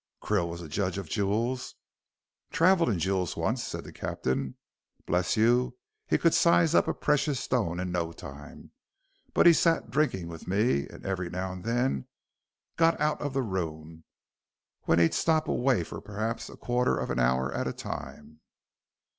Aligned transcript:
"Krill 0.19 0.49
was 0.49 0.63
a 0.63 0.67
judge 0.67 0.97
of 0.97 1.07
jewels?" 1.07 1.75
"Travelled 2.49 2.89
in 2.89 2.97
jewels 2.97 3.37
once," 3.37 3.63
said 3.63 3.83
the 3.83 3.93
captain. 3.93 4.55
"Bless 5.05 5.37
you, 5.37 5.77
he 6.07 6.17
could 6.17 6.33
size 6.33 6.73
up 6.73 6.87
a 6.87 6.93
precious 6.95 7.39
stone 7.39 7.79
in 7.79 7.91
no 7.91 8.11
time. 8.11 8.71
But 9.35 9.45
he 9.45 9.53
sat 9.53 9.91
drinking 9.91 10.27
with 10.27 10.47
me, 10.47 10.87
and 10.87 11.05
every 11.05 11.29
now 11.29 11.51
and 11.53 11.63
then 11.63 12.07
got 12.77 12.99
out 12.99 13.21
of 13.21 13.33
the 13.35 13.43
room, 13.43 14.03
when 14.85 14.97
he'd 14.97 15.13
stop 15.13 15.47
away 15.47 15.83
for 15.83 16.01
perhaps 16.01 16.49
a 16.49 16.57
quarter 16.57 16.97
of 16.97 17.11
an 17.11 17.19
hour 17.19 17.53
at 17.53 17.65
the 17.65 17.73
time." 17.73 18.39